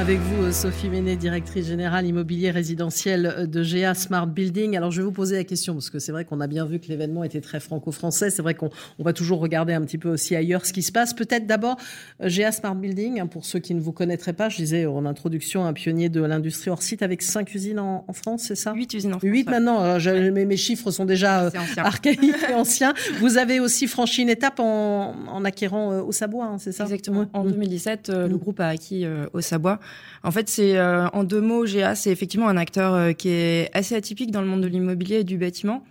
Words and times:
Avec 0.00 0.18
vous, 0.18 0.44
euh, 0.44 0.50
Sophie 0.50 0.88
Ménet, 0.88 1.16
directrice 1.16 1.66
générale 1.66 2.06
immobilier 2.06 2.50
résidentiel 2.50 3.26
euh, 3.26 3.46
de 3.46 3.62
GA 3.62 3.92
Smart 3.92 4.26
Building. 4.26 4.74
Alors, 4.74 4.90
je 4.90 5.02
vais 5.02 5.04
vous 5.04 5.12
poser 5.12 5.36
la 5.36 5.44
question, 5.44 5.74
parce 5.74 5.90
que 5.90 5.98
c'est 5.98 6.10
vrai 6.10 6.24
qu'on 6.24 6.40
a 6.40 6.46
bien 6.46 6.64
vu 6.64 6.78
que 6.78 6.88
l'événement 6.88 7.22
était 7.22 7.42
très 7.42 7.60
franco-français. 7.60 8.30
C'est 8.30 8.40
vrai 8.40 8.54
qu'on 8.54 8.70
va 8.98 9.12
toujours 9.12 9.40
regarder 9.40 9.74
un 9.74 9.82
petit 9.82 9.98
peu 9.98 10.08
aussi 10.08 10.34
ailleurs 10.34 10.64
ce 10.64 10.72
qui 10.72 10.80
se 10.80 10.90
passe. 10.90 11.12
Peut-être 11.12 11.46
d'abord, 11.46 11.76
euh, 12.22 12.30
GA 12.30 12.50
Smart 12.50 12.74
Building, 12.74 13.20
hein, 13.20 13.26
pour 13.26 13.44
ceux 13.44 13.58
qui 13.58 13.74
ne 13.74 13.80
vous 13.80 13.92
connaîtraient 13.92 14.32
pas, 14.32 14.48
je 14.48 14.56
disais 14.56 14.86
en 14.86 15.04
introduction, 15.04 15.66
un 15.66 15.74
pionnier 15.74 16.08
de 16.08 16.22
l'industrie 16.22 16.70
hors 16.70 16.82
site 16.82 17.02
avec 17.02 17.20
cinq 17.20 17.54
usines 17.54 17.78
en, 17.78 18.02
France, 18.14 18.44
c'est 18.44 18.54
ça? 18.54 18.72
Huit 18.72 18.94
usines 18.94 19.12
en 19.12 19.18
France. 19.18 19.30
Huit 19.30 19.50
maintenant. 19.50 19.98
mes, 20.00 20.56
chiffres 20.56 20.90
sont 20.90 21.04
déjà 21.04 21.50
archaïques 21.76 22.24
et 22.48 22.54
anciens. 22.54 22.94
Vous 23.18 23.36
avez 23.36 23.60
aussi 23.60 23.86
franchi 23.86 24.22
une 24.22 24.30
étape 24.30 24.60
en, 24.60 25.44
acquérant 25.44 25.98
au 26.00 26.10
Savoie, 26.10 26.46
hein, 26.46 26.56
c'est 26.58 26.72
ça? 26.72 26.84
Exactement. 26.84 27.26
En 27.34 27.44
2017, 27.44 28.08
le 28.08 28.28
mm. 28.28 28.36
groupe 28.38 28.60
a 28.60 28.68
acquis 28.68 29.04
au 29.34 29.42
Savoie 29.42 29.78
en 30.22 30.30
fait, 30.30 30.48
c'est 30.48 30.76
euh, 30.76 31.08
en 31.08 31.24
deux 31.24 31.40
mots, 31.40 31.64
GA, 31.64 31.94
c'est 31.94 32.10
effectivement 32.10 32.48
un 32.48 32.56
acteur 32.56 32.94
euh, 32.94 33.12
qui 33.12 33.30
est 33.30 33.70
assez 33.74 33.94
atypique 33.94 34.30
dans 34.30 34.42
le 34.42 34.46
monde 34.46 34.60
de 34.60 34.66
l'immobilier 34.66 35.20
et 35.20 35.24
du 35.24 35.38
bâtiment. 35.38 35.84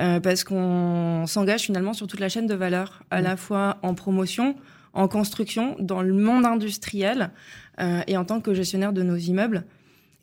Euh, 0.00 0.20
parce 0.20 0.42
qu'on 0.44 1.26
s'engage 1.26 1.62
finalement 1.62 1.92
sur 1.92 2.06
toute 2.06 2.20
la 2.20 2.30
chaîne 2.30 2.46
de 2.46 2.54
valeur, 2.54 3.02
à 3.10 3.20
mmh. 3.20 3.24
la 3.24 3.36
fois 3.36 3.78
en 3.82 3.94
promotion, 3.94 4.56
en 4.94 5.08
construction, 5.08 5.76
dans 5.78 6.02
le 6.02 6.14
monde 6.14 6.46
industriel 6.46 7.30
et 8.06 8.16
en 8.16 8.24
tant 8.24 8.40
que 8.40 8.54
gestionnaire 8.54 8.92
de 8.92 9.02
nos 9.02 9.16
immeubles. 9.16 9.64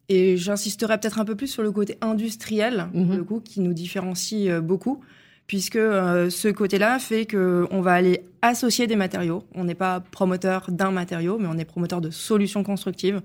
Et 0.08 0.38
j'insisterai 0.38 1.00
peut-être 1.00 1.20
un 1.20 1.26
peu 1.26 1.36
plus 1.36 1.48
sur 1.48 1.62
le 1.62 1.72
côté 1.72 1.98
industriel, 2.02 2.88
mmh. 2.94 3.16
le 3.16 3.24
coup, 3.24 3.42
qui 3.42 3.60
nous 3.60 3.74
différencie 3.74 4.60
beaucoup 4.62 5.04
puisque 5.46 5.80
ce 5.80 6.48
côté-là 6.48 7.00
fait 7.00 7.26
qu'on 7.26 7.82
va 7.82 7.94
aller 7.94 8.22
associer 8.42 8.88
des 8.88 8.96
matériaux. 8.96 9.44
On 9.56 9.64
n'est 9.64 9.76
pas 9.76 10.00
promoteur 10.00 10.70
d'un 10.70 10.92
matériau, 10.92 11.38
mais 11.40 11.48
on 11.48 11.58
est 11.58 11.66
promoteur 11.66 12.02
de 12.02 12.10
solutions 12.10 12.64
constructives. 12.64 13.22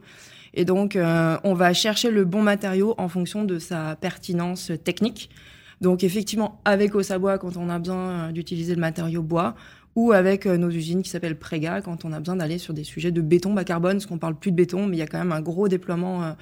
Et 0.54 0.64
donc, 0.64 0.96
euh, 0.96 1.36
on 1.44 1.54
va 1.54 1.72
chercher 1.72 2.10
le 2.10 2.24
bon 2.24 2.42
matériau 2.42 2.94
en 2.98 3.08
fonction 3.08 3.44
de 3.44 3.58
sa 3.58 3.96
pertinence 3.96 4.70
technique. 4.84 5.30
Donc, 5.80 6.04
effectivement, 6.04 6.60
avec 6.64 6.94
Osabois, 6.94 7.38
quand 7.38 7.56
on 7.56 7.68
a 7.68 7.78
besoin 7.78 8.28
euh, 8.28 8.32
d'utiliser 8.32 8.74
le 8.74 8.80
matériau 8.80 9.22
bois, 9.22 9.54
ou 9.96 10.12
avec 10.12 10.46
nos 10.46 10.70
usines 10.70 11.02
qui 11.02 11.10
s'appellent 11.10 11.38
Prega, 11.38 11.80
quand 11.80 12.04
on 12.04 12.12
a 12.12 12.18
besoin 12.18 12.34
d'aller 12.34 12.58
sur 12.58 12.74
des 12.74 12.82
sujets 12.82 13.12
de 13.12 13.20
béton 13.20 13.52
bas 13.52 13.62
carbone, 13.62 13.98
parce 13.98 14.06
qu'on 14.06 14.18
parle 14.18 14.34
plus 14.34 14.50
de 14.50 14.56
béton, 14.56 14.86
mais 14.86 14.96
il 14.96 14.98
y 14.98 15.02
a 15.02 15.06
quand 15.06 15.18
même 15.18 15.30
un 15.30 15.40
gros 15.40 15.68
déploiement 15.68 16.34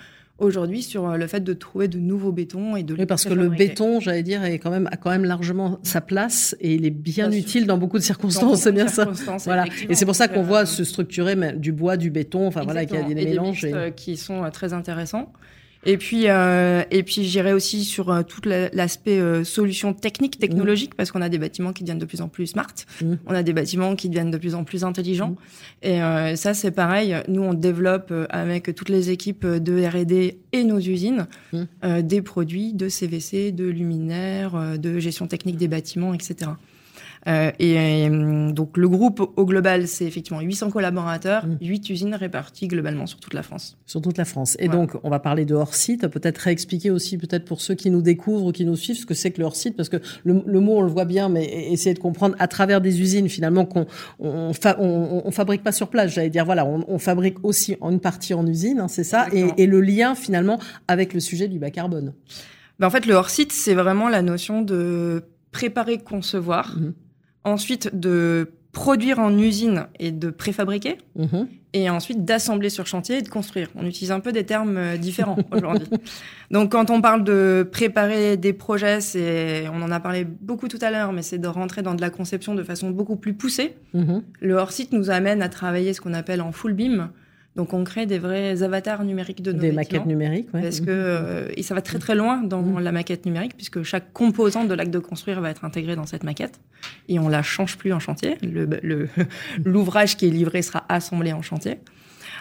aujourd'hui 0.42 0.82
sur 0.82 1.08
euh, 1.08 1.16
le 1.16 1.26
fait 1.26 1.40
de 1.40 1.52
trouver 1.52 1.88
de 1.88 1.98
nouveaux 1.98 2.32
bétons 2.32 2.76
et 2.76 2.82
de 2.82 2.94
oui, 2.94 3.06
parce 3.06 3.24
que 3.24 3.32
le 3.32 3.48
béton, 3.48 4.00
j'allais 4.00 4.22
dire, 4.22 4.44
est 4.44 4.58
quand 4.58 4.70
même 4.70 4.88
a 4.90 4.96
quand 4.96 5.10
même 5.10 5.24
largement 5.24 5.78
sa 5.82 6.00
place 6.00 6.56
et 6.60 6.74
il 6.74 6.84
est 6.84 6.90
bien 6.90 7.30
utile 7.30 7.66
dans 7.66 7.78
beaucoup 7.78 7.98
de 7.98 8.02
circonstances, 8.02 8.62
c'est 8.62 8.72
bien 8.72 8.88
ça. 8.88 9.08
Voilà. 9.44 9.64
Et 9.88 9.94
c'est 9.94 10.04
pour 10.04 10.14
ça 10.14 10.28
qu'on 10.28 10.42
voit 10.42 10.62
euh, 10.62 10.66
se 10.66 10.84
structurer 10.84 11.36
du 11.54 11.72
bois, 11.72 11.96
du 11.96 12.10
béton, 12.10 12.46
enfin 12.46 12.62
voilà, 12.62 12.84
qu'il 12.84 12.96
y 12.96 13.00
a 13.00 13.04
des 13.04 13.14
mélanges 13.14 13.64
et... 13.64 13.72
Euh, 13.72 13.90
qui 13.90 14.16
sont 14.16 14.48
très 14.52 14.72
intéressants. 14.72 15.32
Et 15.84 15.96
puis, 15.96 16.28
euh, 16.28 16.84
et 16.90 17.02
puis 17.02 17.24
j'irai 17.24 17.52
aussi 17.52 17.84
sur 17.84 18.10
euh, 18.10 18.22
tout 18.22 18.40
l'aspect 18.44 19.18
euh, 19.18 19.42
solution 19.42 19.94
technique, 19.94 20.38
technologique, 20.38 20.94
parce 20.94 21.10
qu'on 21.10 21.22
a 21.22 21.28
des 21.28 21.38
bâtiments 21.38 21.72
qui 21.72 21.82
deviennent 21.82 21.98
de 21.98 22.04
plus 22.04 22.20
en 22.20 22.28
plus 22.28 22.48
smart, 22.48 22.72
mmh. 23.00 23.14
on 23.26 23.34
a 23.34 23.42
des 23.42 23.52
bâtiments 23.52 23.96
qui 23.96 24.08
deviennent 24.08 24.30
de 24.30 24.38
plus 24.38 24.54
en 24.54 24.62
plus 24.62 24.84
intelligents. 24.84 25.30
Mmh. 25.30 25.36
Et 25.82 26.02
euh, 26.02 26.36
ça, 26.36 26.54
c'est 26.54 26.70
pareil. 26.70 27.16
Nous, 27.26 27.42
on 27.42 27.54
développe 27.54 28.12
avec 28.30 28.74
toutes 28.74 28.90
les 28.90 29.10
équipes 29.10 29.46
de 29.46 29.84
R&D 29.84 30.38
et 30.52 30.64
nos 30.64 30.78
usines 30.78 31.26
mmh. 31.52 32.02
des 32.02 32.22
produits 32.22 32.74
de 32.74 32.88
CVC, 32.88 33.50
de 33.50 33.64
luminaires, 33.64 34.78
de 34.78 34.98
gestion 34.98 35.26
technique 35.26 35.56
des 35.56 35.68
bâtiments, 35.68 36.14
etc. 36.14 36.52
Euh, 37.28 37.52
et 37.58 37.76
euh, 38.08 38.50
donc 38.50 38.76
le 38.76 38.88
groupe 38.88 39.32
au 39.36 39.44
global, 39.46 39.86
c'est 39.86 40.04
effectivement 40.04 40.40
800 40.40 40.70
collaborateurs, 40.70 41.46
8 41.60 41.88
mmh. 41.88 41.92
usines 41.92 42.14
réparties 42.14 42.66
globalement 42.66 43.06
sur 43.06 43.20
toute 43.20 43.34
la 43.34 43.42
France. 43.42 43.76
Sur 43.86 44.02
toute 44.02 44.18
la 44.18 44.24
France. 44.24 44.56
Et 44.58 44.68
donc 44.68 44.96
on 45.04 45.10
va 45.10 45.20
parler 45.20 45.44
de 45.44 45.54
hors 45.54 45.74
site. 45.74 46.08
Peut-être 46.08 46.38
réexpliquer 46.38 46.90
aussi, 46.90 47.18
peut-être 47.18 47.44
pour 47.44 47.60
ceux 47.60 47.74
qui 47.74 47.90
nous 47.90 48.02
découvrent 48.02 48.46
ou 48.46 48.52
qui 48.52 48.64
nous 48.64 48.76
suivent, 48.76 48.96
ce 48.96 49.06
que 49.06 49.14
c'est 49.14 49.30
que 49.30 49.38
le 49.38 49.44
hors 49.46 49.56
site, 49.56 49.76
parce 49.76 49.88
que 49.88 49.98
le, 50.24 50.60
mot 50.60 50.78
on 50.78 50.82
le 50.82 50.90
voit 50.90 51.04
bien, 51.04 51.28
mais 51.28 51.44
essayer 51.72 51.94
de 51.94 52.00
comprendre 52.00 52.34
à 52.38 52.48
travers 52.48 52.80
des 52.80 53.00
usines 53.00 53.28
finalement 53.28 53.64
qu'on 53.66 53.86
on, 54.18 54.52
on, 54.78 55.30
fabrique 55.30 55.62
pas 55.62 55.72
sur 55.72 55.88
place. 55.88 56.12
J'allais 56.12 56.30
dire 56.30 56.44
voilà, 56.44 56.66
on, 56.66 56.98
fabrique 56.98 57.44
aussi 57.44 57.76
en 57.80 57.90
une 57.90 58.00
partie 58.00 58.34
en 58.34 58.46
usine, 58.46 58.80
hein, 58.80 58.88
c'est 58.88 59.04
ça, 59.04 59.26
et, 59.32 59.46
et, 59.56 59.66
le 59.66 59.80
lien 59.80 60.14
finalement 60.14 60.58
avec 60.88 61.14
le 61.14 61.20
sujet 61.20 61.48
du 61.48 61.58
bas 61.58 61.70
carbone. 61.70 62.12
Ben 62.78 62.86
en 62.86 62.90
fait, 62.90 63.06
le 63.06 63.14
hors 63.14 63.30
site, 63.30 63.52
c'est 63.52 63.74
vraiment 63.74 64.08
la 64.08 64.22
notion 64.22 64.62
de 64.62 65.24
préparer, 65.52 65.98
concevoir. 65.98 66.76
Mmh 66.76 66.92
ensuite 67.44 67.98
de 67.98 68.52
produire 68.72 69.18
en 69.18 69.36
usine 69.36 69.86
et 69.98 70.10
de 70.10 70.30
préfabriquer, 70.30 70.96
mhm. 71.14 71.46
et 71.74 71.90
ensuite 71.90 72.24
d'assembler 72.24 72.70
sur 72.70 72.86
chantier 72.86 73.18
et 73.18 73.22
de 73.22 73.28
construire. 73.28 73.68
On 73.74 73.86
utilise 73.86 74.10
un 74.10 74.20
peu 74.20 74.32
des 74.32 74.44
termes 74.44 74.78
euh, 74.78 74.96
différents 74.96 75.36
aujourd'hui. 75.52 75.86
Donc 76.50 76.72
quand 76.72 76.90
on 76.90 77.02
parle 77.02 77.22
de 77.22 77.68
préparer 77.70 78.38
des 78.38 78.54
projets, 78.54 79.02
c'est, 79.02 79.68
on 79.68 79.82
en 79.82 79.90
a 79.90 80.00
parlé 80.00 80.24
beaucoup 80.24 80.68
tout 80.68 80.78
à 80.80 80.90
l'heure, 80.90 81.12
mais 81.12 81.22
c'est 81.22 81.38
de 81.38 81.48
rentrer 81.48 81.82
dans 81.82 81.94
de 81.94 82.00
la 82.00 82.10
conception 82.10 82.54
de 82.54 82.62
façon 82.62 82.90
beaucoup 82.90 83.16
plus 83.16 83.34
poussée. 83.34 83.76
Mhm. 83.92 84.22
Le 84.40 84.54
hors-site 84.54 84.92
nous 84.92 85.10
amène 85.10 85.42
à 85.42 85.50
travailler 85.50 85.92
ce 85.92 86.00
qu'on 86.00 86.14
appelle 86.14 86.40
en 86.40 86.50
full 86.50 86.72
beam, 86.72 87.10
donc 87.56 87.74
on 87.74 87.84
crée 87.84 88.06
des 88.06 88.18
vrais 88.18 88.62
avatars 88.62 89.04
numériques 89.04 89.42
de 89.42 89.52
nos 89.52 89.58
Des 89.58 89.72
maquettes 89.72 90.06
numériques, 90.06 90.52
ouais. 90.54 90.62
Parce 90.62 90.80
que 90.80 90.86
euh, 90.88 91.48
et 91.56 91.62
ça 91.62 91.74
va 91.74 91.82
très 91.82 91.98
très 91.98 92.14
loin 92.14 92.42
dans 92.42 92.62
mmh. 92.62 92.80
la 92.80 92.92
maquette 92.92 93.26
numérique 93.26 93.56
puisque 93.56 93.82
chaque 93.82 94.12
composante 94.12 94.68
de 94.68 94.74
l'acte 94.74 94.90
de 94.90 94.98
construire 94.98 95.40
va 95.40 95.50
être 95.50 95.64
intégrée 95.64 95.96
dans 95.96 96.06
cette 96.06 96.24
maquette 96.24 96.60
et 97.08 97.18
on 97.18 97.28
la 97.28 97.42
change 97.42 97.76
plus 97.76 97.92
en 97.92 98.00
chantier. 98.00 98.38
Le 98.42 99.08
l'ouvrage 99.64 100.16
qui 100.16 100.26
est 100.26 100.30
livré 100.30 100.62
sera 100.62 100.84
assemblé 100.88 101.32
en 101.32 101.42
chantier. 101.42 101.78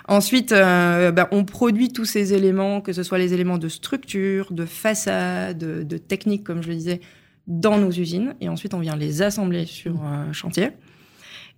Ensuite, 0.08 0.52
euh, 0.52 1.12
ben, 1.12 1.28
on 1.32 1.46
produit 1.46 1.90
tous 1.90 2.06
ces 2.06 2.34
éléments, 2.34 2.82
que 2.82 2.94
ce 2.94 3.04
soit 3.04 3.18
les 3.18 3.34
éléments 3.34 3.58
de 3.58 3.70
structure, 3.70 4.52
de 4.52 4.66
façade, 4.66 5.58
de, 5.58 5.98
technique, 5.98 6.44
comme 6.44 6.62
je 6.64 6.70
le 6.70 6.76
disais, 6.76 7.02
dans 7.48 7.78
nos 7.78 7.92
usines. 7.92 8.36
Et 8.42 8.50
ensuite, 8.50 8.74
on 8.74 8.80
vient 8.80 8.96
les 8.96 9.22
assembler 9.22 9.66
sur 9.66 10.02
euh, 10.04 10.32
chantier. 10.34 10.70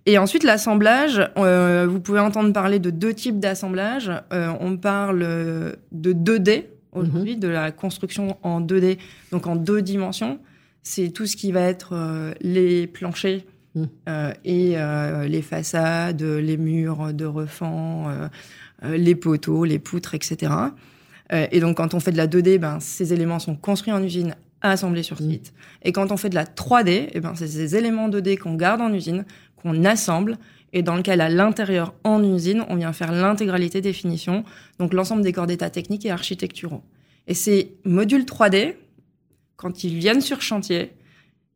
Et 0.06 0.18
ensuite, 0.18 0.44
l'assemblage, 0.44 1.22
euh, 1.38 1.86
vous 1.88 2.00
pouvez 2.00 2.20
entendre 2.20 2.52
parler 2.52 2.78
de 2.78 2.90
deux 2.90 3.14
types 3.14 3.40
d'assemblage. 3.40 4.10
Euh, 4.32 4.52
on 4.60 4.76
parle 4.76 5.20
de 5.92 6.12
2D 6.12 6.64
aujourd'hui, 6.92 7.34
mhm. 7.34 7.40
de 7.40 7.48
la 7.48 7.72
construction 7.72 8.36
en 8.42 8.60
2D, 8.60 8.98
donc 9.32 9.46
en 9.46 9.56
deux 9.56 9.80
dimensions. 9.80 10.38
C'est 10.82 11.08
tout 11.08 11.26
ce 11.26 11.36
qui 11.36 11.52
va 11.52 11.62
être 11.62 11.94
euh, 11.94 12.34
les 12.42 12.86
planchers 12.86 13.44
mhm. 13.74 13.88
et 14.44 14.76
les 15.26 15.42
façades, 15.42 16.22
les 16.22 16.56
murs 16.58 17.14
de 17.14 17.24
refend, 17.24 18.08
les 18.82 19.14
poteaux, 19.14 19.64
les 19.64 19.78
poutres, 19.78 20.14
etc. 20.14 20.52
et 21.32 21.60
donc, 21.60 21.78
quand 21.78 21.94
on 21.94 22.00
fait 22.00 22.12
de 22.12 22.18
la 22.18 22.26
2D, 22.26 22.58
ben, 22.58 22.78
ces 22.80 23.14
éléments 23.14 23.38
sont 23.38 23.56
construits 23.56 23.92
en 23.92 24.02
usine 24.02 24.34
assemblés 24.60 25.02
sur 25.02 25.20
mhm. 25.20 25.30
site. 25.30 25.54
Et 25.82 25.92
quand 25.92 26.12
on 26.12 26.16
fait 26.18 26.28
de 26.28 26.34
la 26.34 26.44
3D, 26.44 27.08
eh 27.12 27.20
ben, 27.20 27.34
c'est 27.34 27.48
ces 27.48 27.74
éléments 27.74 28.08
2D 28.10 28.38
qu'on 28.38 28.54
garde 28.54 28.82
en 28.82 28.92
usine, 28.92 29.24
qu'on 29.64 29.84
assemble 29.84 30.38
et 30.74 30.82
dans 30.82 30.96
lequel, 30.96 31.20
à 31.20 31.28
l'intérieur, 31.28 31.94
en 32.04 32.22
usine, 32.22 32.64
on 32.68 32.76
vient 32.76 32.92
faire 32.92 33.12
l'intégralité 33.12 33.80
des 33.80 33.92
finitions, 33.92 34.44
donc 34.78 34.92
l'ensemble 34.92 35.22
des 35.22 35.32
corps 35.32 35.46
d'état 35.46 35.70
techniques 35.70 36.04
et 36.04 36.10
architecturaux. 36.10 36.82
Et 37.26 37.34
ces 37.34 37.76
modules 37.84 38.24
3D, 38.24 38.74
quand 39.56 39.84
ils 39.84 39.94
viennent 39.94 40.20
sur 40.20 40.42
chantier, 40.42 40.92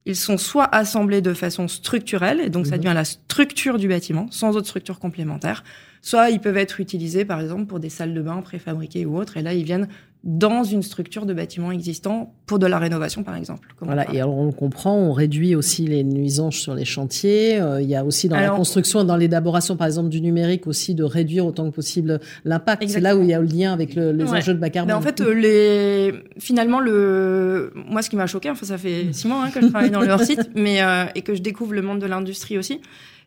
ils 0.06 0.16
sont 0.16 0.38
soit 0.38 0.72
assemblés 0.74 1.20
de 1.20 1.34
façon 1.34 1.68
structurelle, 1.68 2.40
et 2.40 2.48
donc 2.48 2.66
ça 2.66 2.76
mhm. 2.76 2.82
devient 2.82 2.94
la 2.94 3.04
structure 3.04 3.76
du 3.76 3.88
bâtiment, 3.88 4.28
sans 4.30 4.56
autre 4.56 4.68
structure 4.68 4.98
complémentaire, 4.98 5.64
soit 6.00 6.30
ils 6.30 6.40
peuvent 6.40 6.56
être 6.56 6.80
utilisés, 6.80 7.24
par 7.24 7.40
exemple, 7.40 7.66
pour 7.66 7.80
des 7.80 7.90
salles 7.90 8.14
de 8.14 8.22
bain 8.22 8.40
préfabriquées 8.40 9.04
ou 9.04 9.18
autres, 9.18 9.36
et 9.36 9.42
là, 9.42 9.52
ils 9.52 9.64
viennent 9.64 9.88
dans 10.24 10.64
une 10.64 10.82
structure 10.82 11.26
de 11.26 11.32
bâtiment 11.32 11.70
existant 11.70 12.34
pour 12.46 12.58
de 12.58 12.66
la 12.66 12.78
rénovation, 12.78 13.22
par 13.22 13.36
exemple. 13.36 13.68
Voilà, 13.80 14.12
et 14.12 14.20
alors 14.20 14.36
on 14.36 14.46
le 14.46 14.52
comprend, 14.52 14.96
on 14.96 15.12
réduit 15.12 15.54
aussi 15.54 15.86
les 15.86 16.02
nuisances 16.02 16.56
sur 16.56 16.74
les 16.74 16.84
chantiers. 16.84 17.60
Euh, 17.60 17.80
il 17.80 17.88
y 17.88 17.94
a 17.94 18.04
aussi 18.04 18.28
dans 18.28 18.36
la 18.36 18.50
construction, 18.50 19.04
dans 19.04 19.16
l'élaboration, 19.16 19.76
par 19.76 19.86
exemple, 19.86 20.08
du 20.08 20.20
numérique 20.20 20.66
aussi, 20.66 20.94
de 20.96 21.04
réduire 21.04 21.46
autant 21.46 21.70
que 21.70 21.74
possible 21.74 22.18
l'impact. 22.44 22.88
C'est 22.88 23.00
là 23.00 23.16
où 23.16 23.22
il 23.22 23.28
y 23.28 23.34
a 23.34 23.40
le 23.40 23.46
lien 23.46 23.72
avec 23.72 23.94
le, 23.94 24.10
les 24.10 24.24
enjeux 24.24 24.54
de 24.54 24.58
bas 24.58 24.70
carbone. 24.70 24.96
en 24.96 25.00
fait, 25.00 25.20
euh, 25.20 25.32
les... 25.32 26.12
finalement, 26.38 26.80
le... 26.80 27.72
moi, 27.88 28.02
ce 28.02 28.10
qui 28.10 28.16
m'a 28.16 28.26
choqué, 28.26 28.50
enfin, 28.50 28.66
ça 28.66 28.76
fait 28.76 29.12
six 29.12 29.28
mois 29.28 29.44
hein, 29.44 29.50
que 29.50 29.60
je 29.60 29.66
travaille 29.66 29.90
dans 29.90 30.00
le 30.00 30.08
hors-site, 30.08 30.50
mais 30.56 30.82
euh, 30.82 31.04
et 31.14 31.22
que 31.22 31.34
je 31.34 31.42
découvre 31.42 31.74
le 31.74 31.82
monde 31.82 32.00
de 32.00 32.06
l'industrie 32.06 32.58
aussi. 32.58 32.80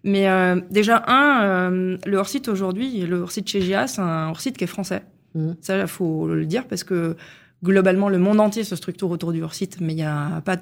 Mais 0.03 0.25
déjà, 0.71 1.03
un, 1.07 1.69
le 1.69 2.17
hors-site 2.17 2.47
aujourd'hui, 2.47 3.01
le 3.01 3.19
hors-site 3.19 3.47
chez 3.47 3.61
GIA, 3.61 3.85
c'est 3.85 4.01
un 4.01 4.29
hors-site 4.29 4.57
qui 4.57 4.63
est 4.63 4.67
français. 4.67 5.03
Mmh. 5.35 5.51
Ça, 5.61 5.79
il 5.79 5.87
faut 5.87 6.27
le 6.27 6.45
dire 6.45 6.67
parce 6.67 6.83
que 6.83 7.15
globalement, 7.63 8.09
le 8.09 8.17
monde 8.17 8.39
entier 8.39 8.63
se 8.63 8.75
structure 8.75 9.09
autour 9.11 9.31
du 9.31 9.43
hors-site, 9.43 9.79
mais 9.81 9.93
il 9.93 9.97
n'y 9.97 10.03
a 10.03 10.41
pas 10.41 10.57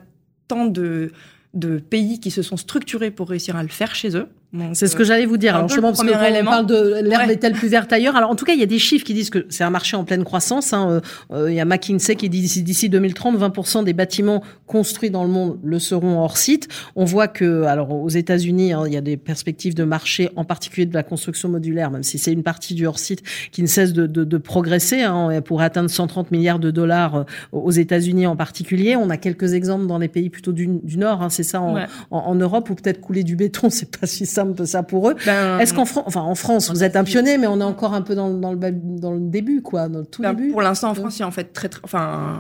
tant 0.48 0.66
de, 0.66 1.12
de 1.54 1.80
pays 1.80 2.20
qui 2.20 2.32
se 2.32 2.42
sont 2.42 2.58
structurés 2.58 3.12
pour 3.12 3.30
réussir 3.30 3.56
à 3.56 3.64
le 3.64 3.70
faire 3.70 3.96
chez 3.96 4.16
eux. 4.16 4.28
C'est 4.74 4.88
ce 4.88 4.96
que 4.96 5.04
j'allais 5.04 5.28
vous 5.28 5.38
dire. 5.38 5.56
Alors 5.56 5.68
justement, 5.68 5.90
parce 5.90 6.02
on 6.02 6.46
parle 6.46 6.66
de 6.66 7.02
l'herbe 7.04 7.30
est-elle 7.30 7.54
plus 7.54 7.68
verte 7.68 7.94
ailleurs. 7.94 8.16
Alors 8.16 8.32
en 8.32 8.36
tout 8.36 8.46
cas, 8.46 8.54
il 8.54 8.60
y 8.60 8.64
a 8.64 8.68
des 8.68 8.80
chiffres 8.80 9.06
qui 9.06 9.14
disent 9.14 9.30
que 9.30 9.46
c'est 9.50 9.64
un 9.64 9.70
marché 9.70 9.96
en 9.96 10.04
pleine 10.04 10.24
croissance. 10.24 10.74
Hein. 10.74 10.90
Euh, 10.90 11.02
euh, 11.32 11.52
il 11.52 11.56
y 11.56 11.60
a 11.60 11.66
McKinsey 11.66 12.16
qui 12.16 12.30
dit 12.30 12.42
d'ici 12.42 12.90
2030, 12.90 13.38
20% 13.38 13.84
des 13.84 13.94
bâtiments 13.94 14.42
construits 14.66 15.12
dans 15.12 15.24
le 15.24 15.30
monde 15.30 15.60
le 15.64 15.78
seront 15.78 16.20
hors 16.20 16.38
site. 16.38 16.68
On 16.96 17.06
voit 17.06 17.28
que, 17.28 17.64
alors 17.64 17.92
aux 17.92 18.10
États-Unis, 18.10 18.74
hein, 18.74 18.84
il 18.88 18.94
y 18.94 18.98
a 18.98 19.02
des 19.02 19.18
perspectives 19.18 19.76
de 19.76 19.84
marché, 19.84 20.32
en 20.36 20.46
particulier 20.46 20.88
de 20.88 20.96
la 20.96 21.04
construction 21.04 21.50
modulaire, 21.50 21.92
même 21.92 22.04
si 22.04 22.18
c'est 22.18 22.34
une 22.34 22.44
partie 22.44 22.74
du 22.74 22.88
hors 22.88 22.98
site 22.98 23.22
qui 23.52 23.62
ne 23.62 23.68
cesse 23.68 23.94
de, 23.94 24.08
de, 24.08 24.24
de 24.24 24.38
progresser 24.38 25.02
hein, 25.02 25.42
pour 25.46 25.62
atteindre 25.62 25.92
130 25.92 26.32
milliards 26.32 26.60
de 26.60 26.72
dollars 26.72 27.16
euh, 27.18 27.24
aux 27.52 27.72
États-Unis 27.72 28.26
en 28.26 28.36
particulier. 28.36 28.96
On 28.96 29.12
a 29.12 29.18
quelques 29.18 29.54
exemples 29.54 29.86
dans 29.86 30.00
les 30.00 30.08
pays 30.08 30.32
plutôt 30.32 30.54
du, 30.54 30.68
du 30.68 30.98
Nord. 30.98 31.22
Hein, 31.22 31.30
c'est 31.30 31.44
ça 31.44 31.62
en, 31.62 31.86
en, 32.10 32.36
Europe 32.36 32.70
ou 32.72 32.76
peut-être 32.76 33.00
couler 33.00 33.24
du 33.24 33.36
béton, 33.36 33.70
c'est 33.70 33.96
pas 33.96 34.08
si 34.08 34.26
simple 34.26 34.39
ça 34.66 34.84
pour 34.84 35.10
eux. 35.10 35.16
Ben, 35.26 35.60
Est-ce 35.60 35.74
qu'en 35.74 35.86
France, 35.86 36.04
enfin 36.08 36.22
en 36.22 36.36
France, 36.36 36.70
vous 36.70 36.84
êtes 36.84 36.96
un 36.96 37.04
pionnier, 37.04 37.38
mais 37.38 37.48
on 37.48 37.60
est 37.60 37.64
encore 37.64 37.94
un 37.94 38.02
peu 38.02 38.16
dans, 38.16 38.30
dans, 38.30 38.54
le, 38.54 38.60
dans 38.60 39.12
le 39.12 39.20
début, 39.20 39.62
quoi, 39.62 39.88
dans 39.88 40.00
le 40.00 40.06
tout 40.06 40.22
ben, 40.22 40.34
début. 40.34 40.52
Pour 40.52 40.62
l'instant, 40.62 40.90
en 40.90 40.96
France, 40.96 41.18
il 41.18 41.22
y 41.22 41.24
a 41.24 41.28
en 41.28 41.32
fait 41.32 41.54
très, 41.54 41.70
très 41.70 41.82
enfin, 41.84 42.40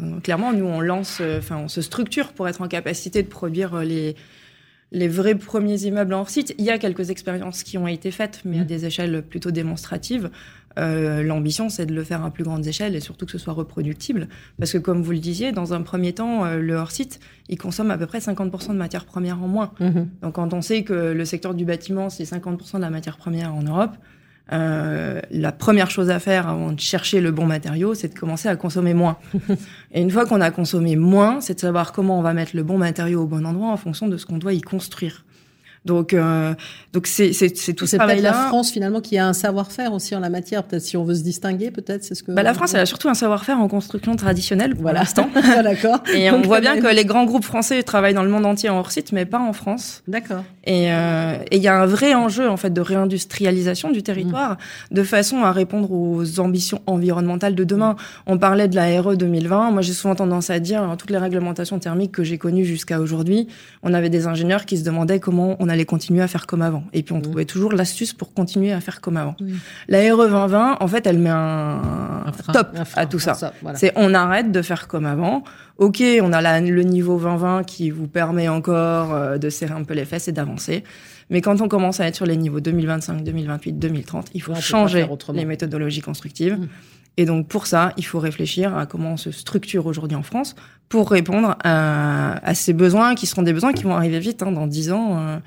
euh, 0.00 0.20
clairement, 0.20 0.52
nous 0.52 0.66
on 0.66 0.80
lance, 0.80 1.18
euh, 1.20 1.38
enfin, 1.38 1.56
on 1.64 1.68
se 1.68 1.82
structure 1.82 2.28
pour 2.32 2.48
être 2.48 2.62
en 2.62 2.68
capacité 2.68 3.22
de 3.22 3.28
produire 3.28 3.74
euh, 3.74 3.84
les 3.84 4.16
les 4.90 5.08
vrais 5.08 5.34
premiers 5.34 5.82
immeubles 5.82 6.14
en 6.14 6.20
hors 6.20 6.30
site. 6.30 6.54
Il 6.58 6.64
y 6.64 6.70
a 6.70 6.78
quelques 6.78 7.10
expériences 7.10 7.62
qui 7.62 7.78
ont 7.78 7.86
été 7.86 8.10
faites, 8.10 8.42
mais 8.44 8.60
à 8.60 8.62
mmh. 8.62 8.66
des 8.66 8.86
échelles 8.86 9.22
plutôt 9.22 9.50
démonstratives. 9.50 10.30
Euh, 10.78 11.22
L'ambition, 11.22 11.68
c'est 11.68 11.86
de 11.86 11.94
le 11.94 12.04
faire 12.04 12.24
à 12.24 12.30
plus 12.30 12.44
grande 12.44 12.66
échelle 12.66 12.94
et 12.94 13.00
surtout 13.00 13.26
que 13.26 13.32
ce 13.32 13.38
soit 13.38 13.52
reproductible. 13.52 14.28
Parce 14.58 14.72
que 14.72 14.78
comme 14.78 15.02
vous 15.02 15.12
le 15.12 15.18
disiez, 15.18 15.52
dans 15.52 15.74
un 15.74 15.82
premier 15.82 16.12
temps, 16.12 16.44
le 16.54 16.74
hors-site, 16.74 17.20
il 17.48 17.58
consomme 17.58 17.90
à 17.90 17.98
peu 17.98 18.06
près 18.06 18.18
50% 18.18 18.68
de 18.68 18.74
matières 18.74 19.04
premières 19.04 19.42
en 19.42 19.48
moins. 19.48 19.72
Mmh. 19.80 20.02
Donc 20.22 20.34
quand 20.34 20.54
on 20.54 20.62
sait 20.62 20.84
que 20.84 21.12
le 21.12 21.24
secteur 21.24 21.54
du 21.54 21.64
bâtiment, 21.64 22.08
c'est 22.10 22.24
50% 22.24 22.76
de 22.76 22.80
la 22.80 22.90
matière 22.90 23.16
première 23.16 23.54
en 23.54 23.62
Europe, 23.62 23.96
euh, 24.52 25.20
la 25.30 25.52
première 25.52 25.90
chose 25.90 26.10
à 26.10 26.18
faire 26.18 26.48
avant 26.48 26.72
de 26.72 26.80
chercher 26.80 27.20
le 27.20 27.30
bon 27.30 27.46
matériau, 27.46 27.94
c'est 27.94 28.14
de 28.14 28.18
commencer 28.18 28.48
à 28.48 28.56
consommer 28.56 28.94
moins. 28.94 29.18
Et 29.92 30.00
une 30.00 30.10
fois 30.10 30.26
qu'on 30.26 30.40
a 30.40 30.50
consommé 30.50 30.96
moins, 30.96 31.40
c'est 31.40 31.54
de 31.54 31.60
savoir 31.60 31.92
comment 31.92 32.18
on 32.18 32.22
va 32.22 32.32
mettre 32.32 32.52
le 32.54 32.62
bon 32.62 32.78
matériau 32.78 33.22
au 33.22 33.26
bon 33.26 33.44
endroit 33.46 33.68
en 33.68 33.76
fonction 33.76 34.08
de 34.08 34.16
ce 34.16 34.26
qu'on 34.26 34.38
doit 34.38 34.54
y 34.54 34.60
construire. 34.60 35.24
Donc, 35.88 36.12
euh, 36.12 36.54
donc 36.92 37.06
c'est 37.06 37.32
c'est 37.32 37.72
tout 37.72 37.86
ça. 37.86 37.96
C'est 38.06 38.20
la 38.20 38.32
France 38.32 38.70
finalement 38.70 39.00
qui 39.00 39.16
a 39.16 39.26
un 39.26 39.32
savoir-faire 39.32 39.92
aussi 39.94 40.14
en 40.14 40.20
la 40.20 40.28
matière. 40.28 40.62
Peut-être 40.62 40.82
si 40.82 40.96
on 40.98 41.04
veut 41.04 41.14
se 41.14 41.22
distinguer, 41.22 41.70
peut-être 41.70 42.04
c'est 42.04 42.14
ce 42.14 42.22
que. 42.22 42.30
Bah, 42.32 42.42
la 42.42 42.52
France, 42.52 42.74
elle 42.74 42.80
a 42.80 42.86
surtout 42.86 43.08
un 43.08 43.14
savoir-faire 43.14 43.58
en 43.58 43.68
construction 43.68 44.14
traditionnelle 44.14 44.74
pour 44.74 44.82
voilà. 44.82 45.00
l'instant. 45.00 45.28
Ah, 45.50 45.62
d'accord. 45.62 46.02
Et 46.14 46.30
on 46.30 46.42
voit 46.42 46.60
bien 46.60 46.78
que 46.78 46.94
les 46.94 47.06
grands 47.06 47.24
groupes 47.24 47.44
français 47.44 47.82
travaillent 47.82 48.12
dans 48.12 48.22
le 48.22 48.28
monde 48.28 48.44
entier 48.44 48.68
en 48.68 48.78
hors 48.78 48.90
site, 48.90 49.12
mais 49.12 49.24
pas 49.24 49.38
en 49.38 49.54
France. 49.54 50.02
D'accord. 50.06 50.44
Et 50.64 50.92
euh, 50.92 51.36
il 51.50 51.62
y 51.62 51.68
a 51.68 51.80
un 51.80 51.86
vrai 51.86 52.14
enjeu 52.14 52.48
en 52.50 52.58
fait 52.58 52.70
de 52.70 52.80
réindustrialisation 52.82 53.90
du 53.90 54.02
territoire, 54.02 54.52
mmh. 54.52 54.94
de 54.94 55.02
façon 55.02 55.42
à 55.42 55.52
répondre 55.52 55.90
aux 55.90 56.38
ambitions 56.38 56.82
environnementales 56.86 57.54
de 57.54 57.64
demain. 57.64 57.96
On 58.26 58.36
parlait 58.36 58.68
de 58.68 58.76
la 58.76 59.00
RE 59.00 59.16
2020. 59.16 59.70
Moi, 59.70 59.80
j'ai 59.80 59.94
souvent 59.94 60.14
tendance 60.14 60.50
à 60.50 60.60
dire, 60.60 60.94
toutes 60.98 61.10
les 61.10 61.18
réglementations 61.18 61.78
thermiques 61.78 62.12
que 62.12 62.24
j'ai 62.24 62.36
connues 62.36 62.66
jusqu'à 62.66 63.00
aujourd'hui, 63.00 63.48
on 63.82 63.94
avait 63.94 64.10
des 64.10 64.26
ingénieurs 64.26 64.66
qui 64.66 64.76
se 64.76 64.84
demandaient 64.84 65.20
comment 65.20 65.56
on 65.58 65.68
allait 65.68 65.77
continuer 65.84 66.22
à 66.22 66.28
faire 66.28 66.46
comme 66.46 66.62
avant. 66.62 66.84
Et 66.92 67.02
puis 67.02 67.12
on 67.14 67.18
mmh. 67.18 67.22
trouvait 67.22 67.44
toujours 67.44 67.72
l'astuce 67.72 68.12
pour 68.12 68.32
continuer 68.32 68.72
à 68.72 68.80
faire 68.80 69.00
comme 69.00 69.16
avant. 69.16 69.36
La 69.88 70.00
RE 70.14 70.28
2020, 70.28 70.78
en 70.80 70.88
fait, 70.88 71.06
elle 71.06 71.18
met 71.18 71.30
un, 71.30 72.24
top 72.52 72.76
à 72.94 73.06
tout 73.06 73.18
ça. 73.18 73.36
C'est 73.74 73.92
on 73.96 74.14
arrête 74.14 74.52
de 74.52 74.62
faire 74.62 74.88
comme 74.88 75.06
avant. 75.06 75.44
Ok, 75.78 76.02
on 76.22 76.32
a 76.32 76.60
le 76.60 76.82
niveau 76.82 77.18
2020 77.18 77.64
qui 77.64 77.90
vous 77.90 78.08
permet 78.08 78.48
encore 78.48 79.14
euh, 79.14 79.38
de 79.38 79.48
serrer 79.48 79.74
un 79.74 79.84
peu 79.84 79.94
les 79.94 80.04
fesses 80.04 80.26
et 80.26 80.32
d'avancer. 80.32 80.82
Mais 81.30 81.40
quand 81.40 81.60
on 81.60 81.68
commence 81.68 82.00
à 82.00 82.06
être 82.06 82.16
sur 82.16 82.26
les 82.26 82.36
niveaux 82.36 82.60
2025, 82.60 83.22
2028, 83.22 83.72
2030, 83.78 84.30
il 84.34 84.42
faut 84.42 84.54
changer 84.54 85.06
les 85.34 85.44
méthodologies 85.44 86.00
constructives. 86.00 86.58
Mmh. 86.58 86.68
Et 87.18 87.26
donc 87.26 87.48
pour 87.48 87.66
ça, 87.66 87.92
il 87.96 88.06
faut 88.06 88.20
réfléchir 88.20 88.76
à 88.76 88.86
comment 88.86 89.14
on 89.14 89.16
se 89.16 89.32
structure 89.32 89.86
aujourd'hui 89.86 90.16
en 90.16 90.22
France 90.22 90.54
pour 90.88 91.10
répondre 91.10 91.56
à, 91.64 92.54
ces 92.54 92.72
besoins 92.72 93.16
qui 93.16 93.26
seront 93.26 93.42
des 93.42 93.52
besoins 93.52 93.72
qui 93.72 93.82
vont 93.82 93.96
arriver 93.96 94.20
vite. 94.20 94.42
Hein, 94.42 94.52
dans 94.52 94.68
dix 94.68 94.92
ans, 94.92 95.18
euh, 95.18 95.38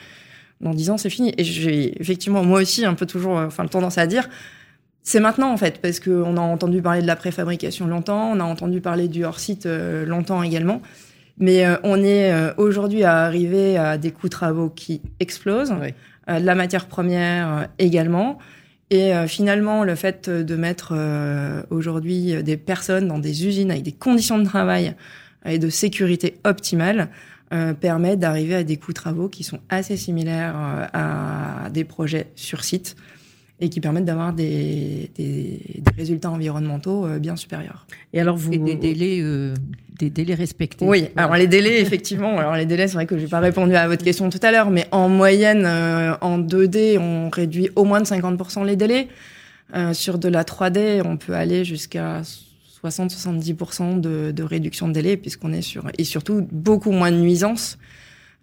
dans 0.60 0.74
dix 0.74 0.90
ans, 0.90 0.98
c'est 0.98 1.10
fini. 1.10 1.34
Et 1.38 1.46
j'ai 1.46 2.00
effectivement 2.02 2.44
moi 2.44 2.62
aussi 2.62 2.86
un 2.86 2.94
peu 2.94 3.06
toujours, 3.06 3.40
euh, 3.40 3.48
enfin, 3.48 3.66
tendance 3.68 3.98
à 3.98 4.06
dire, 4.06 4.28
c'est 5.02 5.22
maintenant 5.22 5.50
en 5.50 5.58
fait, 5.58 5.82
parce 5.82 6.02
qu'on 6.02 6.36
a 6.36 6.42
entendu 6.42 6.82
parler 6.82 7.02
de 7.02 7.08
la 7.08 7.16
préfabrication 7.16 7.88
longtemps, 7.88 8.32
on 8.32 8.42
a 8.42 8.44
entendu 8.44 8.82
parler 8.82 9.08
du 9.08 9.24
hors-site 9.24 9.66
euh, 9.66 10.06
longtemps 10.06 10.44
également. 10.44 10.82
Mais 11.42 11.66
euh, 11.66 11.76
on 11.84 12.02
est 12.02 12.34
aujourd'hui 12.58 13.04
à 13.04 13.24
arriver 13.24 13.78
à 13.78 13.98
des 13.98 14.12
coûts 14.12 14.30
travaux 14.30 14.70
qui 14.70 15.02
explosent, 15.20 15.74
de 16.28 16.46
la 16.46 16.56
matière 16.56 16.86
première 16.86 17.68
également. 17.78 18.38
Et 18.90 19.12
finalement, 19.28 19.84
le 19.84 19.96
fait 19.96 20.30
de 20.30 20.56
mettre 20.56 20.94
aujourd'hui 21.70 22.44
des 22.44 22.58
personnes 22.58 23.08
dans 23.08 23.20
des 23.20 23.48
usines 23.48 23.72
avec 23.72 23.84
des 23.84 23.92
conditions 23.92 24.38
de 24.38 24.46
travail 24.46 24.96
et 25.46 25.60
de 25.60 25.70
sécurité 25.70 26.38
optimales, 26.44 27.10
euh, 27.54 27.74
permet 27.74 28.16
d'arriver 28.16 28.56
à 28.56 28.64
des 28.64 28.78
coûts 28.78 28.94
travaux 28.94 29.28
qui 29.28 29.44
sont 29.44 29.60
assez 29.68 29.98
similaires 29.98 30.56
euh, 30.56 30.88
à 30.94 31.70
des 31.70 31.84
projets 31.84 32.28
sur 32.36 32.64
site 32.64 32.96
et 33.62 33.70
qui 33.70 33.80
permettent 33.80 34.06
d'avoir 34.06 34.34
des, 34.34 35.10
des, 35.16 35.62
des, 35.78 35.96
résultats 35.96 36.32
environnementaux 36.32 37.06
euh, 37.06 37.20
bien 37.20 37.36
supérieurs. 37.36 37.86
Et 38.12 38.20
alors 38.20 38.36
vous 38.36 38.52
et 38.52 38.58
des 38.58 38.76
délais 38.76 39.24
des 40.00 40.10
délais 40.10 40.34
respectés. 40.34 40.86
Oui, 40.86 41.10
alors 41.16 41.36
les 41.36 41.48
délais 41.48 41.80
effectivement, 41.80 42.40
alors 42.40 42.56
les 42.56 42.66
délais 42.66 42.88
c'est 42.88 42.96
vrai 42.96 43.06
que 43.06 43.18
j'ai 43.18 43.28
pas 43.28 43.40
répondu 43.40 43.76
à 43.76 43.88
votre 43.88 44.04
question 44.04 44.30
tout 44.30 44.40
à 44.42 44.52
l'heure 44.52 44.72
mais 44.72 44.88
en 44.92 45.10
moyenne 45.10 45.66
en 46.22 46.40
2D, 46.40 46.98
on 46.98 47.30
réduit 47.30 47.70
au 47.76 47.86
moins 47.86 48.02
de 48.02 48.08
50% 48.08 48.66
les 48.66 48.76
délais. 48.76 49.08
sur 49.94 50.18
de 50.18 50.28
la 50.28 50.44
3D, 50.44 51.04
on 51.06 51.18
peut 51.18 51.34
aller 51.34 51.64
jusqu'à 51.64 52.24
60-70% 52.84 54.02
de, 54.02 54.32
de, 54.32 54.44
réduction 54.44 54.88
de 54.88 54.94
délai 54.94 55.18
puisqu'on 55.18 55.54
est 55.54 55.62
sur 55.62 55.84
et 55.98 56.04
surtout 56.04 56.48
beaucoup 56.52 56.92
moins 56.92 57.12
de 57.12 57.18
nuisances. 57.18 57.78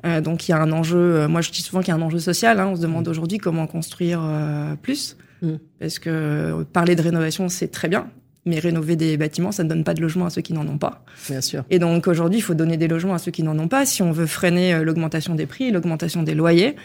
Euh, 0.06 0.20
donc 0.20 0.48
il 0.48 0.52
y 0.52 0.54
a 0.54 0.60
un 0.60 0.72
enjeu. 0.72 0.98
Euh, 0.98 1.28
moi 1.28 1.40
je 1.40 1.50
dis 1.50 1.62
souvent 1.62 1.80
qu'il 1.80 1.88
y 1.88 1.92
a 1.92 1.96
un 1.96 2.02
enjeu 2.02 2.18
social. 2.18 2.60
Hein, 2.60 2.68
on 2.68 2.76
se 2.76 2.80
demande 2.80 3.06
mmh. 3.06 3.10
aujourd'hui 3.10 3.38
comment 3.38 3.66
construire 3.66 4.20
euh, 4.22 4.74
plus 4.76 5.16
mmh. 5.42 5.54
parce 5.78 5.98
que 5.98 6.62
parler 6.72 6.94
de 6.96 7.02
rénovation 7.02 7.48
c'est 7.48 7.68
très 7.68 7.88
bien, 7.88 8.08
mais 8.46 8.58
rénover 8.58 8.96
des 8.96 9.16
bâtiments 9.16 9.52
ça 9.52 9.64
ne 9.64 9.68
donne 9.68 9.84
pas 9.84 9.94
de 9.94 10.00
logement 10.00 10.26
à 10.26 10.30
ceux 10.30 10.42
qui 10.42 10.52
n'en 10.52 10.66
ont 10.68 10.78
pas. 10.78 11.04
Bien 11.28 11.40
sûr. 11.40 11.64
Et 11.70 11.78
donc 11.78 12.06
aujourd'hui 12.06 12.38
il 12.38 12.42
faut 12.42 12.54
donner 12.54 12.76
des 12.76 12.88
logements 12.88 13.14
à 13.14 13.18
ceux 13.18 13.30
qui 13.30 13.42
n'en 13.42 13.58
ont 13.58 13.68
pas 13.68 13.86
si 13.86 14.02
on 14.02 14.12
veut 14.12 14.26
freiner 14.26 14.74
euh, 14.74 14.84
l'augmentation 14.84 15.34
des 15.34 15.46
prix, 15.46 15.70
l'augmentation 15.70 16.22
des 16.22 16.34
loyers. 16.34 16.76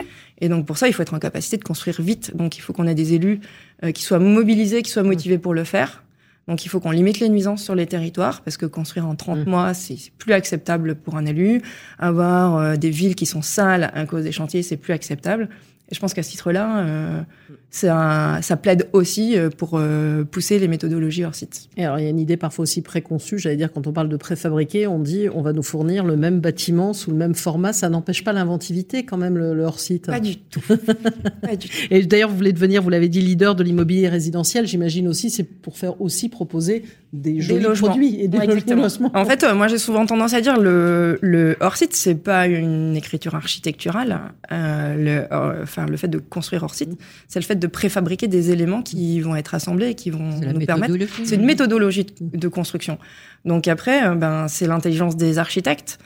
Et 0.41 0.49
donc 0.49 0.65
pour 0.65 0.77
ça 0.77 0.87
il 0.87 0.93
faut 0.93 1.03
être 1.03 1.13
en 1.13 1.19
capacité 1.19 1.57
de 1.57 1.63
construire 1.63 2.01
vite. 2.01 2.35
Donc 2.35 2.57
il 2.57 2.61
faut 2.61 2.73
qu'on 2.73 2.87
ait 2.87 2.95
des 2.95 3.13
élus 3.13 3.41
euh, 3.83 3.91
qui 3.91 4.03
soient 4.03 4.19
mobilisés, 4.19 4.81
qui 4.81 4.91
soient 4.91 5.03
motivés 5.03 5.37
pour 5.37 5.53
le 5.53 5.63
faire 5.63 6.02
donc 6.47 6.65
il 6.65 6.69
faut 6.69 6.79
qu'on 6.79 6.91
limite 6.91 7.19
les 7.19 7.29
nuisances 7.29 7.63
sur 7.63 7.75
les 7.75 7.85
territoires 7.85 8.41
parce 8.41 8.57
que 8.57 8.65
construire 8.65 9.07
en 9.07 9.15
30 9.15 9.45
mmh. 9.45 9.49
mois, 9.49 9.73
c'est 9.73 9.97
plus 10.17 10.33
acceptable 10.33 10.95
pour 10.95 11.15
un 11.15 11.25
élu. 11.25 11.61
Avoir 11.99 12.57
euh, 12.57 12.75
des 12.75 12.89
villes 12.89 13.15
qui 13.15 13.25
sont 13.25 13.41
sales 13.41 13.91
à 13.93 14.05
cause 14.05 14.23
des 14.23 14.31
chantiers, 14.31 14.61
c'est 14.61 14.77
plus 14.77 14.93
acceptable. 14.93 15.49
Et 15.91 15.95
je 15.95 15.99
pense 15.99 16.13
qu'à 16.13 16.23
ce 16.23 16.31
titre-là, 16.31 16.79
euh, 16.79 17.21
ça, 17.69 18.39
ça, 18.41 18.55
plaide 18.55 18.87
aussi 18.93 19.37
euh, 19.37 19.49
pour 19.49 19.71
euh, 19.73 20.23
pousser 20.23 20.57
les 20.57 20.69
méthodologies 20.69 21.25
hors 21.25 21.35
site. 21.35 21.67
Et 21.75 21.83
alors, 21.83 21.99
il 21.99 22.03
y 22.03 22.07
a 22.07 22.09
une 22.09 22.19
idée 22.19 22.37
parfois 22.37 22.63
aussi 22.63 22.81
préconçue. 22.81 23.37
J'allais 23.37 23.57
dire, 23.57 23.71
quand 23.71 23.85
on 23.85 23.91
parle 23.91 24.07
de 24.07 24.15
préfabriqué, 24.15 24.87
on 24.87 24.99
dit 24.99 25.27
on 25.33 25.41
va 25.41 25.51
nous 25.51 25.61
fournir 25.61 26.05
le 26.05 26.15
même 26.15 26.39
bâtiment 26.39 26.93
sous 26.93 27.11
le 27.11 27.17
même 27.17 27.35
format. 27.35 27.73
Ça 27.73 27.89
n'empêche 27.89 28.23
pas 28.23 28.31
l'inventivité, 28.31 29.03
quand 29.03 29.17
même, 29.17 29.37
le, 29.37 29.61
hors 29.61 29.79
site. 29.79 30.07
Pas 30.07 30.21
du 30.21 30.37
tout. 30.37 30.61
pas 31.41 31.55
du 31.57 31.67
tout. 31.67 31.75
Et 31.91 32.05
d'ailleurs, 32.05 32.29
vous 32.29 32.37
voulez 32.37 32.53
devenir, 32.53 32.81
vous 32.81 32.89
l'avez 32.89 33.09
dit, 33.09 33.19
leader 33.19 33.53
de 33.53 33.63
l'immobilier 33.63 34.07
résidentiel. 34.07 34.65
J'imagine 34.65 35.09
aussi, 35.09 35.29
c'est 35.29 35.43
pour 35.43 35.77
faire 35.77 35.99
aussi 36.01 36.29
proposer 36.29 36.85
des, 37.13 37.39
jolis 37.39 37.79
produits 37.79 38.19
et 38.19 38.27
des 38.27 38.37
logements. 38.75 39.11
En 39.13 39.25
fait, 39.25 39.45
moi, 39.53 39.67
j'ai 39.67 39.77
souvent 39.77 40.05
tendance 40.05 40.33
à 40.33 40.41
dire 40.41 40.59
le, 40.59 41.19
le 41.21 41.55
hors 41.59 41.77
site, 41.77 41.93
c'est 41.93 42.15
pas 42.15 42.47
une 42.47 42.95
écriture 42.97 43.35
architecturale. 43.35 44.19
le, 44.49 45.25
enfin, 45.61 45.85
le 45.85 45.95
fait 45.95 46.07
de 46.07 46.17
construire 46.17 46.63
hors 46.63 46.73
site, 46.73 46.99
c'est 47.27 47.39
le 47.39 47.45
fait 47.45 47.55
de 47.55 47.67
préfabriquer 47.67 48.27
des 48.27 48.51
éléments 48.51 48.81
qui 48.81 49.21
vont 49.21 49.35
être 49.35 49.53
assemblés 49.55 49.89
et 49.89 49.95
qui 49.95 50.09
vont 50.09 50.29
nous 50.39 50.65
permettre. 50.65 50.93
C'est 51.23 51.35
une 51.35 51.45
méthodologie 51.45 52.05
de, 52.19 52.47
construction. 52.47 52.97
Donc 53.45 53.67
après, 53.67 54.05
euh, 54.05 54.15
ben, 54.15 54.47
c'est 54.47 54.67
l'intelligence 54.67 55.15
des 55.15 55.37
architectes. 55.37 55.99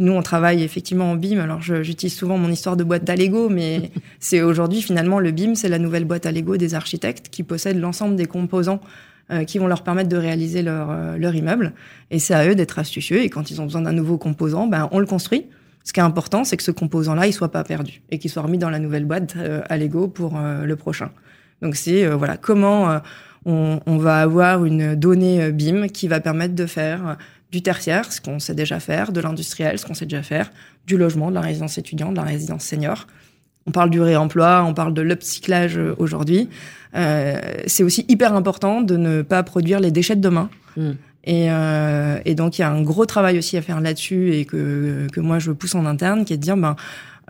Nous, 0.00 0.12
on 0.12 0.22
travaille 0.22 0.62
effectivement 0.62 1.12
en 1.12 1.16
BIM. 1.16 1.38
Alors, 1.38 1.60
j'utilise 1.60 2.14
souvent 2.14 2.36
mon 2.36 2.50
histoire 2.50 2.76
de 2.76 2.82
boîte 2.82 3.08
à 3.08 3.14
Lego, 3.14 3.48
mais 3.48 3.90
c'est 4.20 4.42
aujourd'hui 4.42 4.82
finalement 4.82 5.20
le 5.20 5.30
BIM, 5.30 5.54
c'est 5.54 5.68
la 5.68 5.78
nouvelle 5.78 6.04
boîte 6.04 6.26
à 6.26 6.32
Lego 6.32 6.56
des 6.56 6.74
architectes 6.74 7.28
qui 7.28 7.42
possèdent 7.42 7.78
l'ensemble 7.78 8.16
des 8.16 8.26
composants 8.26 8.80
euh, 9.30 9.44
qui 9.44 9.58
vont 9.58 9.66
leur 9.66 9.82
permettre 9.82 10.08
de 10.08 10.16
réaliser 10.16 10.62
leur, 10.62 10.90
euh, 10.90 11.16
leur 11.16 11.34
immeuble. 11.34 11.72
Et 12.10 12.18
c'est 12.18 12.34
à 12.34 12.46
eux 12.46 12.54
d'être 12.54 12.78
astucieux. 12.78 13.22
Et 13.22 13.30
quand 13.30 13.50
ils 13.50 13.60
ont 13.60 13.64
besoin 13.64 13.82
d'un 13.82 13.92
nouveau 13.92 14.18
composant, 14.18 14.66
ben, 14.66 14.88
on 14.92 14.98
le 14.98 15.06
construit. 15.06 15.46
Ce 15.84 15.92
qui 15.92 16.00
est 16.00 16.02
important, 16.02 16.44
c'est 16.44 16.56
que 16.56 16.62
ce 16.62 16.70
composant-là, 16.70 17.26
il 17.26 17.32
soit 17.34 17.50
pas 17.50 17.62
perdu 17.62 18.00
et 18.10 18.18
qu'il 18.18 18.30
soit 18.30 18.42
remis 18.42 18.56
dans 18.56 18.70
la 18.70 18.78
nouvelle 18.78 19.04
boîte 19.04 19.34
euh, 19.36 19.60
à 19.68 19.76
Lego 19.76 20.08
pour 20.08 20.38
euh, 20.38 20.64
le 20.64 20.76
prochain. 20.76 21.10
Donc 21.60 21.76
c'est 21.76 22.06
euh, 22.06 22.16
voilà 22.16 22.38
comment 22.38 23.00
on, 23.44 23.80
on, 23.84 23.98
va 23.98 24.22
avoir 24.22 24.64
une 24.64 24.94
donnée 24.94 25.52
BIM 25.52 25.88
qui 25.88 26.08
va 26.08 26.20
permettre 26.20 26.54
de 26.54 26.64
faire 26.64 27.18
du 27.52 27.62
tertiaire, 27.62 28.10
ce 28.10 28.20
qu'on 28.22 28.38
sait 28.38 28.54
déjà 28.54 28.80
faire, 28.80 29.12
de 29.12 29.20
l'industriel, 29.20 29.78
ce 29.78 29.84
qu'on 29.84 29.94
sait 29.94 30.06
déjà 30.06 30.22
faire, 30.22 30.50
du 30.86 30.96
logement, 30.96 31.28
de 31.28 31.34
la 31.34 31.42
résidence 31.42 31.76
étudiante, 31.76 32.12
de 32.12 32.16
la 32.16 32.22
résidence 32.22 32.64
senior, 32.64 33.06
On 33.66 33.70
parle 33.70 33.90
du 33.90 34.00
réemploi, 34.00 34.64
on 34.66 34.74
parle 34.74 34.94
de 34.94 35.02
l'upcyclage 35.02 35.80
aujourd'hui. 35.98 36.48
Euh, 36.94 37.40
c'est 37.66 37.82
aussi 37.82 38.04
hyper 38.08 38.34
important 38.34 38.82
de 38.82 38.96
ne 38.96 39.22
pas 39.22 39.42
produire 39.42 39.80
les 39.80 39.90
déchets 39.90 40.16
de 40.16 40.20
demain. 40.20 40.50
Mm. 40.76 40.90
Et, 41.26 41.50
euh, 41.50 42.18
et, 42.26 42.34
donc 42.34 42.58
il 42.58 42.60
y 42.60 42.64
a 42.64 42.70
un 42.70 42.82
gros 42.82 43.06
travail 43.06 43.38
aussi 43.38 43.56
à 43.56 43.62
faire 43.62 43.80
là-dessus 43.80 44.34
et 44.34 44.44
que, 44.44 45.06
que 45.10 45.20
moi 45.20 45.38
je 45.38 45.52
pousse 45.52 45.74
en 45.74 45.86
interne, 45.86 46.26
qui 46.26 46.34
est 46.34 46.36
de 46.36 46.42
dire 46.42 46.56
ben 46.56 46.76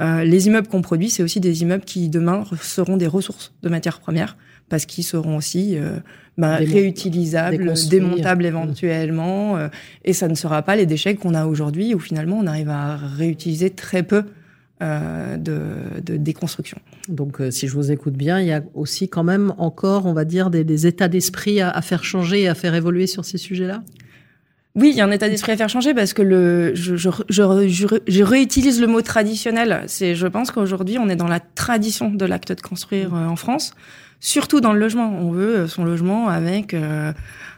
euh, 0.00 0.24
les 0.24 0.48
immeubles 0.48 0.66
qu'on 0.66 0.82
produit, 0.82 1.10
c'est 1.10 1.22
aussi 1.22 1.40
des 1.40 1.62
immeubles 1.62 1.84
qui 1.84 2.08
demain 2.08 2.44
seront 2.60 2.96
des 2.96 3.06
ressources 3.06 3.52
de 3.62 3.68
matières 3.68 4.00
premières 4.00 4.36
parce 4.68 4.86
qu'ils 4.86 5.04
seront 5.04 5.36
aussi 5.36 5.76
euh, 5.76 5.98
ben, 6.36 6.56
réutilisables, 6.56 7.74
démontables 7.88 8.44
mm. 8.44 8.46
éventuellement, 8.46 9.56
euh, 9.56 9.68
et 10.04 10.12
ça 10.12 10.26
ne 10.26 10.34
sera 10.34 10.62
pas 10.62 10.74
les 10.74 10.86
déchets 10.86 11.14
qu'on 11.14 11.34
a 11.34 11.46
aujourd'hui 11.46 11.94
où 11.94 12.00
finalement 12.00 12.38
on 12.40 12.46
arrive 12.46 12.70
à 12.70 12.96
réutiliser 12.96 13.70
très 13.70 14.02
peu 14.02 14.24
euh, 14.82 15.36
de, 15.36 16.00
de, 16.04 16.16
déconstruction. 16.16 16.78
Donc, 17.08 17.40
euh, 17.40 17.52
si 17.52 17.68
je 17.68 17.74
vous 17.74 17.92
écoute 17.92 18.14
bien, 18.14 18.40
il 18.40 18.48
y 18.48 18.52
a 18.52 18.60
aussi 18.74 19.08
quand 19.08 19.22
même 19.22 19.54
encore, 19.56 20.04
on 20.04 20.12
va 20.12 20.24
dire, 20.24 20.50
des, 20.50 20.64
des 20.64 20.88
états 20.88 21.06
d'esprit 21.06 21.60
à, 21.60 21.70
à, 21.70 21.80
faire 21.80 22.02
changer 22.02 22.42
et 22.42 22.48
à 22.48 22.56
faire 22.56 22.74
évoluer 22.74 23.06
sur 23.06 23.24
ces 23.24 23.38
sujets-là? 23.38 23.84
Oui, 24.74 24.90
il 24.90 24.96
y 24.96 25.00
a 25.00 25.04
un 25.04 25.12
état 25.12 25.28
d'esprit 25.28 25.52
à 25.52 25.56
faire 25.56 25.68
changer 25.68 25.94
parce 25.94 26.12
que 26.12 26.22
le, 26.22 26.74
je, 26.74 26.96
je, 26.96 27.08
je, 27.28 27.86
je 28.08 28.22
réutilise 28.24 28.80
le 28.80 28.88
mot 28.88 29.00
traditionnel. 29.00 29.84
C'est, 29.86 30.16
je 30.16 30.26
pense 30.26 30.50
qu'aujourd'hui, 30.50 30.98
on 30.98 31.08
est 31.08 31.14
dans 31.14 31.28
la 31.28 31.38
tradition 31.38 32.10
de 32.10 32.24
l'acte 32.26 32.50
de 32.50 32.60
construire 32.60 33.14
euh, 33.14 33.28
en 33.28 33.36
France, 33.36 33.74
surtout 34.18 34.60
dans 34.60 34.72
le 34.72 34.80
logement. 34.80 35.16
On 35.20 35.30
veut 35.30 35.68
son 35.68 35.84
logement 35.84 36.26
avec 36.28 36.74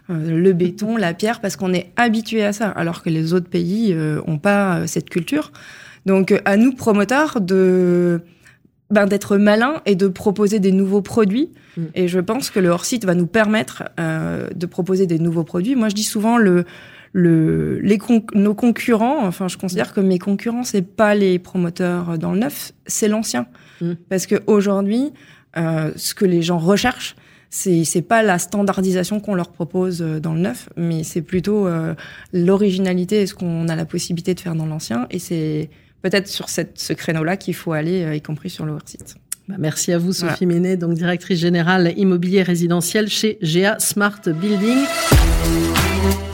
le 0.08 0.52
béton, 0.52 0.99
la 0.99 1.14
pierre, 1.14 1.40
parce 1.40 1.56
qu'on 1.56 1.73
est 1.73 1.92
habitué 1.96 2.44
à 2.44 2.52
ça, 2.52 2.68
alors 2.68 3.02
que 3.02 3.08
les 3.08 3.32
autres 3.32 3.49
pays 3.49 3.94
n'ont 3.94 4.38
pas 4.38 4.87
cette 4.87 5.08
culture. 5.08 5.50
Donc 6.06 6.40
à 6.44 6.56
nous 6.56 6.72
promoteurs 6.72 7.40
de 7.40 8.22
ben, 8.90 9.06
d'être 9.06 9.36
malins 9.36 9.82
et 9.84 9.96
de 9.96 10.06
proposer 10.06 10.60
des 10.60 10.72
nouveaux 10.72 11.02
produits. 11.02 11.50
Mm. 11.76 11.82
Et 11.94 12.08
je 12.08 12.20
pense 12.20 12.50
que 12.50 12.60
le 12.60 12.68
hors-site 12.68 13.04
va 13.04 13.14
nous 13.14 13.26
permettre 13.26 13.84
euh, 13.98 14.48
de 14.54 14.66
proposer 14.66 15.06
des 15.06 15.18
nouveaux 15.18 15.44
produits. 15.44 15.75
Moi, 15.75 15.88
je 15.88 15.94
dis 15.94 16.04
souvent 16.04 16.38
le 16.38 16.64
le, 17.12 17.78
les 17.80 17.98
nos 18.34 18.54
concurrents, 18.54 19.26
enfin, 19.26 19.48
je 19.48 19.56
considère 19.56 19.94
que 19.94 20.00
mes 20.00 20.18
concurrents, 20.18 20.64
c'est 20.64 20.82
pas 20.82 21.14
les 21.14 21.38
promoteurs 21.38 22.18
dans 22.18 22.32
le 22.32 22.40
neuf, 22.40 22.72
c'est 22.86 23.08
l'ancien. 23.08 23.46
Mm. 23.80 23.92
Parce 24.10 24.26
que 24.26 24.42
aujourd'hui, 24.46 25.12
euh, 25.56 25.92
ce 25.96 26.14
que 26.14 26.26
les 26.26 26.42
gens 26.42 26.58
recherchent, 26.58 27.16
c'est 27.48 27.84
c'est 27.84 28.02
pas 28.02 28.22
la 28.22 28.38
standardisation 28.38 29.20
qu'on 29.20 29.34
leur 29.34 29.50
propose 29.50 30.02
euh, 30.02 30.20
dans 30.20 30.34
le 30.34 30.40
neuf, 30.40 30.68
mais 30.76 31.04
c'est 31.04 31.22
plutôt 31.22 31.66
euh, 31.66 31.94
l'originalité 32.32 33.22
et 33.22 33.26
ce 33.26 33.34
qu'on 33.34 33.68
a 33.68 33.76
la 33.76 33.86
possibilité 33.86 34.34
de 34.34 34.40
faire 34.40 34.54
dans 34.54 34.66
l'ancien. 34.66 35.06
Et 35.10 35.18
c'est 35.18 35.70
peut-être 36.03 36.29
sur 36.29 36.49
cette, 36.49 36.79
ce 36.79 36.93
créneau-là 36.93 37.37
qu'il 37.37 37.55
faut 37.55 37.73
aller, 37.73 38.05
euh, 38.05 38.15
y 38.15 38.23
compris 38.23 38.50
sur 38.50 38.65
le 38.65 38.76
site. 38.85 39.17
Bah, 39.49 39.57
merci 39.59 39.93
à 39.93 39.99
vous, 39.99 40.12
Sophie 40.12 40.47
Ménet, 40.47 40.76
donc 40.76 40.95
directrice 40.95 41.38
générale 41.38 41.93
immobilier 41.97 42.43
résidentiel 42.43 43.09
chez 43.09 43.38
GA 43.43 43.79
Smart 43.79 44.21
Building. 44.26 44.79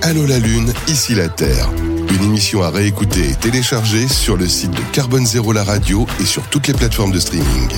Allô 0.00 0.26
la 0.26 0.38
Lune, 0.38 0.73
ici 0.88 1.14
la 1.14 1.28
Terre. 1.28 1.71
Une 2.14 2.25
émission 2.25 2.62
à 2.62 2.71
réécouter 2.71 3.31
et 3.31 3.35
télécharger 3.35 4.09
sur 4.09 4.37
le 4.37 4.47
site 4.47 4.73
de 4.73 4.83
Carbone 4.92 5.26
Zéro 5.26 5.52
la 5.52 5.64
radio 5.64 6.07
et 6.21 6.25
sur 6.25 6.42
toutes 6.49 6.69
les 6.69 6.75
plateformes 6.75 7.12
de 7.12 7.21
streaming. 7.21 7.69